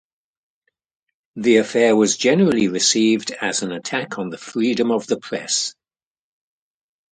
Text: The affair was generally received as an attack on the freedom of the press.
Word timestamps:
The 1.35 1.57
affair 1.57 1.95
was 1.95 2.17
generally 2.17 2.67
received 2.69 3.29
as 3.33 3.61
an 3.61 3.71
attack 3.71 4.17
on 4.17 4.31
the 4.31 4.37
freedom 4.39 4.89
of 4.89 5.05
the 5.05 5.17
press. 5.19 5.75